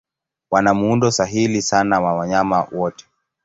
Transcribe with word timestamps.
Wana 0.51 0.73
muundo 0.73 1.11
sahili 1.11 1.61
sana 1.61 1.99
wa 2.01 2.13
wanyama 2.13 2.67
wote. 2.71 3.05